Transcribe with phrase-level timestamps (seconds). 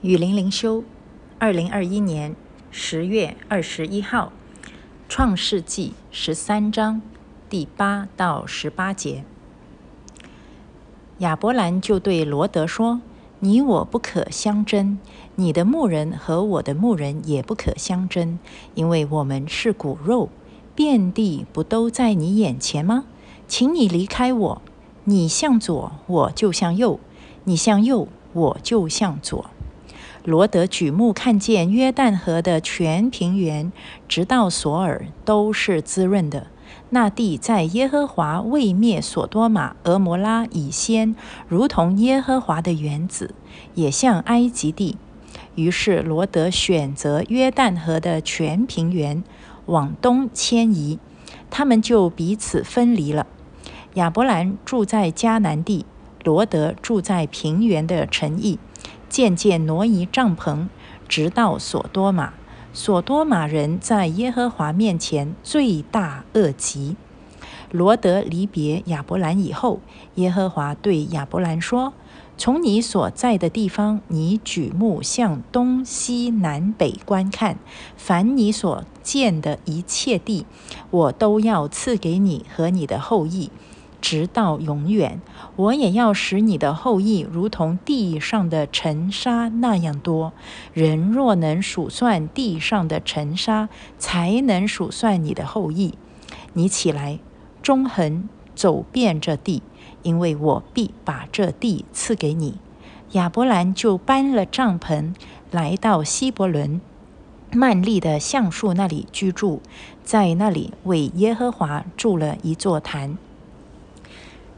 [0.00, 0.84] 雨林灵修，
[1.40, 2.36] 二零二一年
[2.70, 4.32] 十月二十一号，
[5.08, 7.02] 《创世纪》十三章
[7.50, 9.24] 第八到十八节。
[11.18, 13.00] 亚伯兰就对罗德说
[13.40, 15.00] ：“你我不可相争，
[15.34, 18.38] 你的牧人和我的牧人也不可相争，
[18.76, 20.28] 因为我们是骨肉，
[20.76, 23.06] 遍地不都在你眼前吗？
[23.48, 24.62] 请你离开我，
[25.02, 27.00] 你向左，我就向右；
[27.42, 29.50] 你向右，我就向左。”
[30.24, 33.72] 罗德举目看见约旦河的全平原，
[34.08, 36.48] 直到索尔都是滋润的。
[36.90, 41.14] 那地在耶和华未灭索多玛、俄摩拉以先，
[41.46, 43.34] 如同耶和华的园子，
[43.74, 44.96] 也像埃及地。
[45.54, 49.22] 于是罗德选择约旦河的全平原
[49.66, 50.98] 往东迁移，
[51.50, 53.26] 他们就彼此分离了。
[53.94, 55.86] 亚伯兰住在迦南地，
[56.22, 58.58] 罗德住在平原的城邑。
[59.08, 60.68] 渐渐挪移帐篷，
[61.08, 62.34] 直到索多玛。
[62.72, 66.96] 索多玛人在耶和华面前罪大恶极。
[67.70, 69.80] 罗德离别亚伯兰以后，
[70.14, 71.92] 耶和华对亚伯兰说
[72.38, 77.58] ：“从你所在的地方，你举目向东西南北观看，
[77.96, 80.46] 凡你所见的一切地，
[80.90, 83.50] 我都要赐给你和你的后裔。”
[84.00, 85.20] 直到永远，
[85.56, 90.32] 我也要使你的后裔如同地上的尘沙那样多。
[90.72, 95.94] 人若能数算地上的尘沙，才能数算你的后裔。
[96.52, 97.18] 你起来，
[97.62, 99.62] 中横走遍这地，
[100.02, 102.58] 因为我必把这地赐给你。
[103.12, 105.14] 亚伯兰就搬了帐篷，
[105.50, 106.80] 来到希伯伦
[107.52, 109.62] 曼利的橡树那里居住，
[110.04, 113.16] 在那里为耶和华筑了一座坛。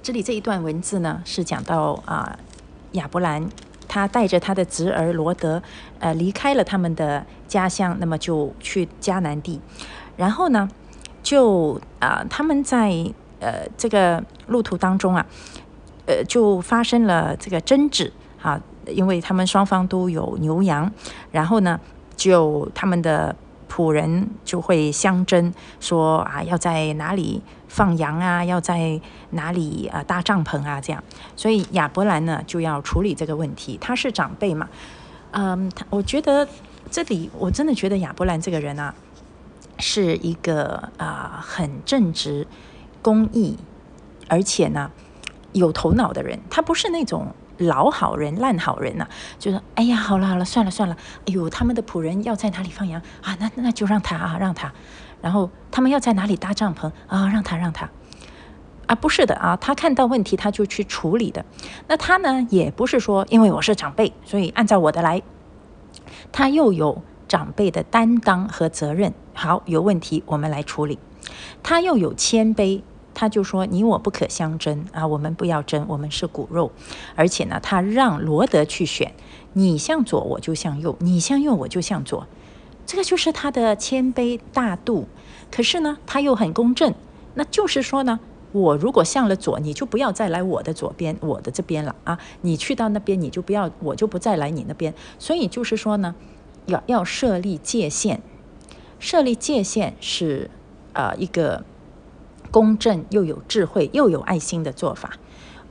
[0.02, 2.38] 这里这一段文字呢，是讲到啊，
[2.92, 3.46] 亚伯兰
[3.86, 5.62] 他带着他的侄儿罗德，
[5.98, 9.60] 呃，离开了他们的家乡，那么就去迦南地，
[10.16, 10.66] 然后呢，
[11.22, 12.90] 就啊，他们在
[13.40, 15.26] 呃这个路途当中啊，
[16.06, 20.90] 呃，就发生了这个争执啊，因为他们双方都有牛羊，
[21.30, 21.78] 然后呢，
[22.16, 23.36] 就他们的。
[23.70, 28.44] 仆人就会相争，说啊，要在哪里放羊啊？
[28.44, 29.00] 要在
[29.30, 30.80] 哪里啊搭帐篷啊？
[30.80, 31.02] 这样，
[31.36, 33.78] 所以亚伯兰呢就要处理这个问题。
[33.80, 34.68] 他是长辈嘛，
[35.30, 36.48] 嗯，他我觉得
[36.90, 38.92] 这里我真的觉得亚伯兰这个人啊，
[39.78, 42.46] 是一个啊很正直、
[43.00, 43.56] 公义，
[44.28, 44.90] 而且呢
[45.52, 46.40] 有头脑的人。
[46.50, 47.28] 他不是那种。
[47.60, 49.06] 老好人、烂好人呐，
[49.38, 50.96] 就说：“哎呀，好了好了，算了算了。
[51.26, 53.36] 哎呦，他们的仆人要在哪里放羊啊？
[53.38, 54.72] 那那就让他啊，让他。
[55.20, 57.28] 然后他们要在哪里搭帐篷啊？
[57.28, 57.88] 让他让他。
[58.86, 61.44] 啊，不是的啊，他看到问题他就去处理的。
[61.86, 65.22] 那他呢，也不是说因为我是长辈，所以按照我的来。
[66.32, 69.12] 他又有长辈的担当和责任。
[69.34, 70.98] 好，有问题我们来处理。
[71.62, 72.82] 他又有谦卑。”
[73.20, 76.72] 他就说：“你我不可相争啊，我们不要争，我们是骨肉。
[77.14, 79.12] 而且呢，他让罗德去选，
[79.52, 82.26] 你向左我就向右，你向右我就向左。
[82.86, 85.06] 这个就是他的谦卑大度。
[85.50, 86.94] 可是呢，他又很公正。
[87.34, 88.20] 那就是说呢，
[88.52, 92.18] 我如果向了左，你就不要再来我的左边，我的这边了啊。
[92.40, 94.94] 你去到那边，你就不要，我就不再来你那边。
[95.18, 96.14] 所以就是说呢，
[96.64, 98.22] 要要设立界限，
[98.98, 100.50] 设立界限是
[100.94, 101.62] 呃一个。”
[102.50, 105.12] 公正又有智慧又有爱心的做法，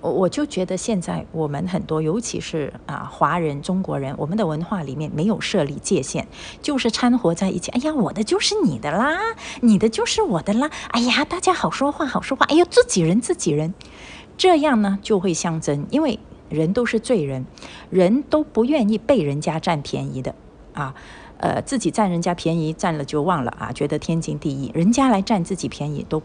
[0.01, 6.25] 我我就觉得现在我们很多，尤其是啊华人中国人，我们的文化里面没有设立界限，
[6.61, 7.69] 就是掺和在一起。
[7.71, 9.17] 哎呀，我的就是你的啦，
[9.61, 10.69] 你的就是我的啦。
[10.91, 12.45] 哎呀，大家好说话好说话。
[12.45, 13.73] 哎呀，自己人自己人，
[14.37, 16.17] 这样呢就会相争，因为
[16.47, 17.45] 人都是罪人，
[17.89, 20.33] 人都不愿意被人家占便宜的
[20.73, 20.95] 啊。
[21.39, 26.21] 呃，自己占人家便宜占了就忘了啊，觉得天经地义，人家来占自己便宜都。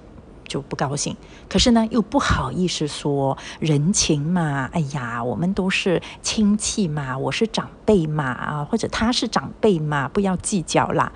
[0.47, 1.17] 就不高兴，
[1.49, 4.69] 可是呢，又不好意思说人情嘛。
[4.73, 11.13] 哎呀，我们都是亲戚嘛，我是长辈嘛，啊，或者他是长辈嘛，不要计较啦。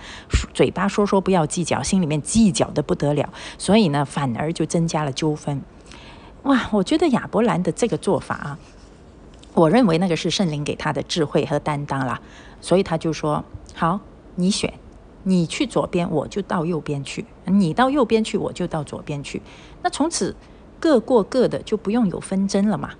[0.52, 5.62] 嘴巴说说不要计较，心里面计较的不得了，所以呢，反而就增加了纠纷。
[6.44, 8.58] 哇，我觉得亚伯兰的这个做法啊，
[9.54, 12.20] 我认为那个是圣灵给他的智慧和担当啦，
[12.60, 13.44] 所以他就说：
[13.74, 14.00] 好，
[14.36, 14.72] 你选。
[15.24, 19.42] 你去左边，我就到右边去；你到右边去，我就到左边去。
[19.82, 20.34] 那从此
[20.80, 22.90] 各过各的，就不用有纷争了嘛。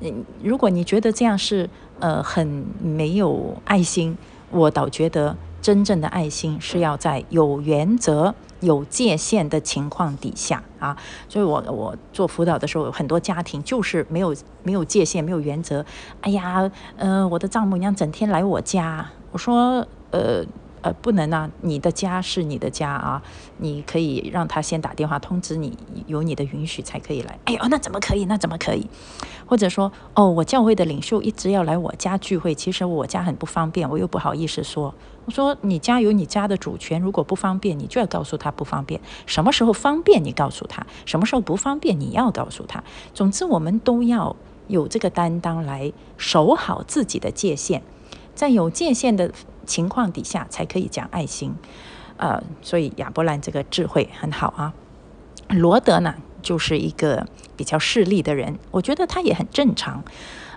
[0.00, 1.68] 嗯，如果你觉得这样是
[2.00, 4.16] 呃很没有爱心，
[4.50, 10.96] 我倒觉得真正的爱心是要在有原则、有界限的情况底下啊，
[11.28, 15.84] 所以我我做辅导的时候，很多家庭就是没有没有界限，没有原则。
[16.22, 20.44] 哎呀，呃，我的丈母娘整天来我家，我说，呃。
[20.82, 21.50] 呃，不能啊！
[21.60, 23.22] 你的家是你的家啊，
[23.58, 25.76] 你可以让他先打电话通知你，
[26.06, 27.38] 有你的允许才可以来。
[27.44, 28.24] 哎呦，那怎么可以？
[28.26, 28.86] 那怎么可以？
[29.46, 34.94] 或者说，哦，我教会的领袖一直要来我家聚会，其实我家很不方便，我又不好意思说。
[35.24, 39.00] 我说，你家有你家的主权，如果不方便，你就要告诉他不方便。
[39.26, 42.82] 什么时候方便，你告诉他；什么时候不方便，你要告诉他。
[43.12, 44.34] 总之，我们都要
[44.68, 47.82] 有这个担当来守好自己的界限，
[48.34, 49.32] 在有界限的。
[49.68, 51.54] 情况底下才可以讲爱心，
[52.16, 54.72] 呃，所以亚伯兰这个智慧很好啊。
[55.50, 57.26] 罗德呢，就是一个
[57.56, 60.02] 比较势利的人，我觉得他也很正常，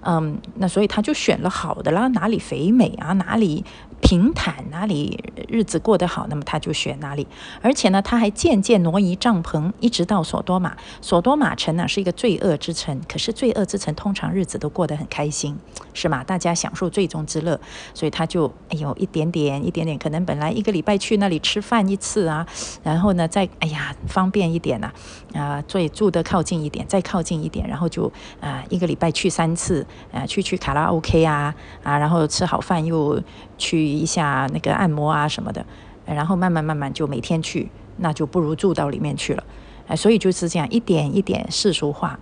[0.02, 3.64] 嗯，那所以他就选了好的啦，哪里肥美啊，哪里。
[4.04, 7.28] 平坦哪里日子过得好，那么他就选哪里。
[7.62, 10.76] 而且呢，他还渐渐挪移帐篷，一直到索多玛。
[11.02, 15.56] 索多玛城呢是一个罪恶之城，可是罪恶之城通常日子都过得很开心，
[15.94, 16.24] 是吗？
[16.24, 17.62] 大家享受罪中之乐，
[17.94, 22.44] 所以他就哎呦一点点一点点，可能本来一个礼拜去那里吃饭一次啊，
[22.82, 24.92] 然后呢再哎呀方便一点呐，
[25.36, 31.54] 啊，最住的靠近一点，再靠近一点，然后就啊一个礼拜去三次，啊去去卡拉 OK 啊
[31.84, 33.22] 啊，然后吃好饭又。
[33.58, 35.64] 去一下那个按摩啊什么的，
[36.08, 39.44] 然后慢慢慢慢就每天去，那就不如住到里面去了，
[39.88, 42.20] 哎，所以就是这样一点一点世俗化。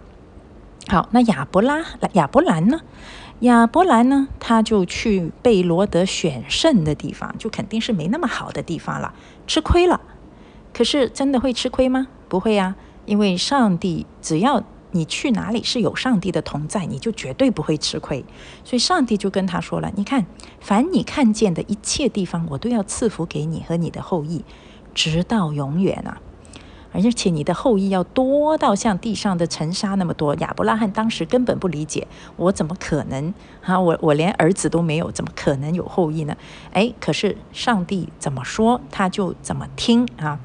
[0.89, 1.81] 好，那亚伯拉
[2.11, 2.81] 亚伯兰呢？
[3.39, 4.27] 亚伯兰呢？
[4.37, 9.13] 他就去被罗德选胜的地方，就肯定是没那么好的地方了，
[9.47, 10.01] 吃亏了。
[10.73, 12.07] 可是真的会吃亏吗？
[12.27, 12.75] 不会呀，
[13.05, 14.61] 因为上帝只要。
[14.91, 18.25] 你去哪里是有上帝的同在，你就绝对不会吃亏。
[18.63, 20.25] 所以上帝就跟他说了：“你看，
[20.59, 24.43] 凡你看见的一切地方，我都要赐福给你和你的后裔，
[24.95, 26.19] 直到永远啊！
[26.91, 33.31] 而且你的后裔要多到像地上的尘沙那么多。”亚伯拉罕当时根本不理解，我怎么可能
[33.61, 33.79] 啊？
[33.79, 36.35] 我我连儿子都没有，怎么可能有后裔呢？
[36.73, 40.39] 哎，可是上帝怎么说，他就怎么听啊。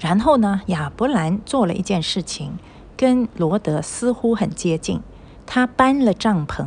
[0.00, 2.58] 然后呢，亚伯兰做了一件事情。
[2.96, 5.00] 跟罗德似乎很接近，
[5.46, 6.66] 他搬了帐篷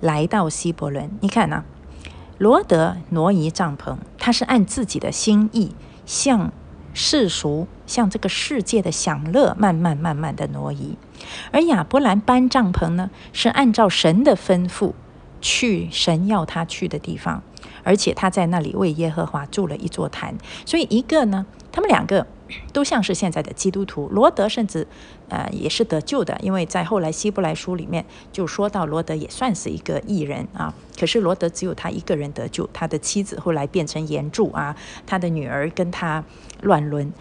[0.00, 1.10] 来到希伯伦。
[1.20, 1.64] 你看呢？
[2.38, 5.74] 罗德挪移帐篷，他是按自己的心意，
[6.06, 6.52] 向
[6.94, 10.96] 世俗、向这个世界的享乐，慢慢慢慢的挪移；
[11.50, 14.92] 而亚伯兰搬帐篷呢，是按照神的吩咐
[15.40, 17.42] 去神要他去的地方，
[17.82, 20.34] 而且他在那里为耶和华筑了一座坛。
[20.64, 22.26] 所以一个呢，他们两个。
[22.72, 24.86] 都像是现在的基督徒，罗德甚至，
[25.28, 28.02] 呃，也是得救的，因为在后来希伯来书里面
[28.32, 30.72] 就说到罗德也算是一个异人啊。
[30.98, 34.74] 可是罗德只有他一个人得救，他的妻子后来变成岩柱啊，
[35.06, 36.24] 他的女儿跟他
[36.62, 37.12] 乱伦，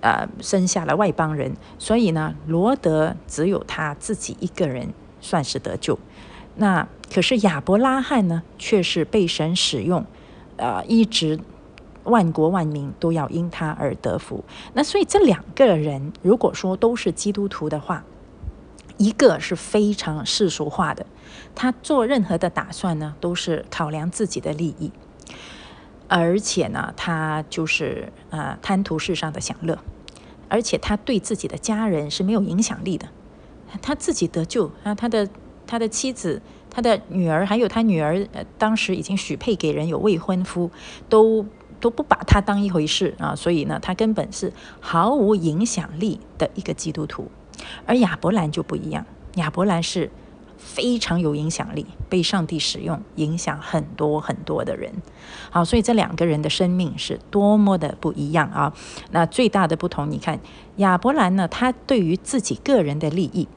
[0.00, 5.96] 呃，生下了外邦人，所以呢，罗德只有他自己一个人算是得救。
[6.56, 10.04] 那可是亚伯拉罕呢，却是被神使用，
[10.56, 11.40] 呃，一直。
[12.04, 14.44] 万国万民都要因他而得福。
[14.72, 18.02] 那所以这两个人，如果说都是基督徒的话，
[18.96, 21.06] 一个是非常世俗化的，
[21.54, 24.90] 他做任何的打算呢，都是考量自己的利益，
[26.08, 29.78] 而且呢，他就是呃贪图世上的享乐，
[30.48, 33.06] 而且他对自己的家人是没有影响力的。
[33.80, 35.28] 他自己得救啊，他的
[35.66, 40.70] 他的妻子、他的女儿，还有他女儿，呃，当时已经许配给人，有未婚夫，
[41.08, 41.46] 都。
[41.80, 47.28] 都不把他当一回事啊，所以呢，他根本是毫无影响力的一个基督徒。
[47.84, 49.04] 而亚伯兰就不一样，
[49.34, 50.08] 亚伯兰是
[50.56, 54.92] 非常有影响力，被上帝使用，影响很多很多的人。
[55.50, 58.72] 好，所以这两个人的生命是多么的不一样啊！
[59.10, 60.38] 那最大的不同，你看
[60.76, 63.48] 亚伯兰呢，他对于自己个人的利益，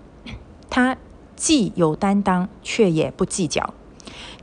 [0.68, 0.98] 他
[1.36, 3.74] 既有担当，却也不计较。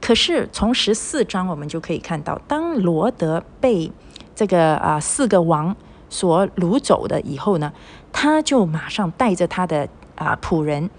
[0.00, 3.90] 可是从十四章我们就可以看到，当罗德被
[4.34, 5.74] 这个啊四个王
[6.08, 7.72] 所掳走的以后呢，
[8.12, 10.90] 他就马上带着他的啊仆人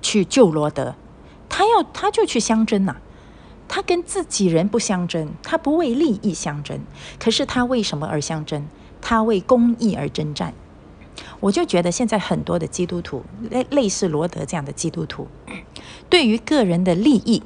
[0.00, 0.94] 去救罗德，
[1.48, 2.96] 他要他就去相争呐，
[3.68, 6.80] 他跟自己人不相争，他不为利益相争，
[7.18, 8.66] 可是他为什么而相争？
[9.00, 10.54] 他为公义而征战。
[11.44, 15.28] 我就觉得现在很多的基督徒类类似罗德这样的基督徒，
[16.08, 17.42] 对于个人的利益。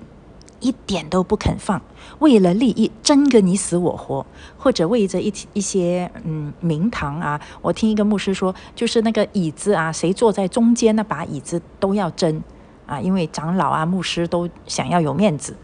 [0.60, 1.80] 一点都不肯放，
[2.18, 4.26] 为了利益争个你死我活，
[4.56, 12.42] 或者为着一一些嗯名堂啊，我听一个牧师说，就是那个椅子啊，谁坐在中间那把椅子都要争
[12.86, 15.56] 啊，因为长老啊、牧师都想要有面子，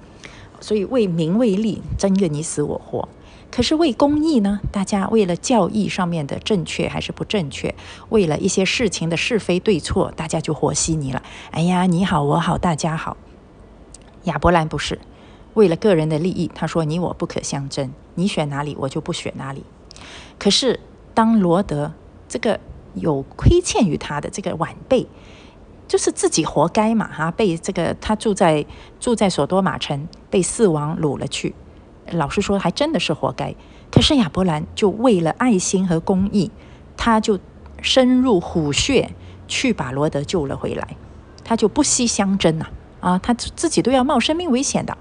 [0.61, 3.09] 所以为名为利争个你死我活。
[3.55, 4.59] 可是为公益呢？
[4.73, 7.73] 大家为了教义上面的正确还是不正确，
[8.09, 11.23] 为了一些事情的是非对错，大家就和稀泥了。
[11.53, 13.17] 哎呀，你好我好大家好。
[14.25, 14.99] 亚伯兰不是
[15.55, 19.63] 为了个人的利益，他说你我不可相争，你选哪里我就不选哪里。
[20.37, 20.81] 可是
[21.15, 21.93] 当罗德
[22.27, 22.59] 这个
[22.95, 25.07] 有亏欠于他的这个晚辈。
[25.87, 28.67] 就是自己活该嘛，哈，被这个他住在
[28.99, 31.55] 住在索多玛城，被四王掳了去。
[32.13, 33.55] 老实说，还真的是活该。
[33.91, 36.51] 可是亚伯兰就为了爱心和公义，
[36.97, 37.39] 他就
[37.81, 39.11] 深入虎穴
[39.47, 40.97] 去把罗德救了回来，
[41.45, 42.67] 他就不惜相争呐，
[43.01, 44.97] 啊，他自己都要冒生命危险的。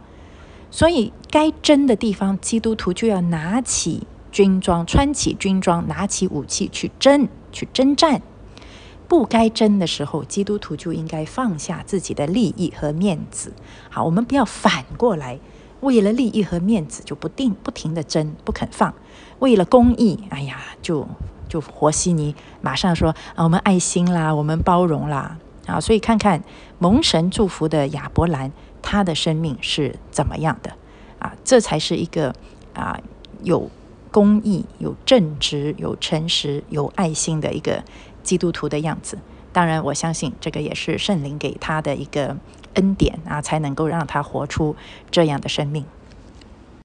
[0.70, 8.22] 所以该争的地方，基督徒就要拿起军装，穿起军装，拿起武器去争，去征战。
[9.08, 13.54] 不该争的时候，基督徒就应该放下自己的利益和面子。
[13.90, 15.40] 好，我们不要反过来，
[15.84, 18.92] 为了利益和面子就不定不停的争，不肯放；
[19.40, 21.08] 为了公益，哎呀，就
[21.48, 25.38] 就和稀泥，马上说啊，我们爱心啦，我们包容啦。
[25.68, 26.44] 啊，所以看看
[26.80, 30.72] 蒙神祝福的亚伯兰，他的生命是怎么样的
[31.20, 31.34] 啊？
[31.44, 32.34] 这才是一个
[32.74, 33.00] 啊
[33.44, 33.70] 有
[34.12, 37.84] 公义、有正直、有诚实、有爱心的一个。
[38.24, 39.18] 基督徒的样子，
[39.52, 42.38] 当然我相信这个也是圣灵给他的一个
[42.75, 44.75] 恩典啊，才能够让他活出
[45.12, 45.86] 这样的生命。